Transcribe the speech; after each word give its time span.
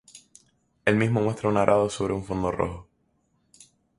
El 0.83 0.95
mismo 0.95 1.21
muestra 1.21 1.47
un 1.47 1.57
arado 1.57 1.87
sobre 1.87 2.15
un 2.15 2.25
fondo 2.25 2.49
rojo. 2.51 2.87